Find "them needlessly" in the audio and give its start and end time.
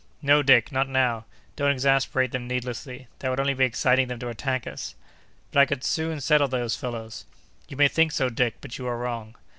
2.31-3.05